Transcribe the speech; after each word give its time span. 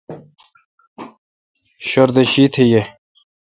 شردہ 1.87 2.23
شیتھ 2.31 2.57
یے۔ 2.71 2.81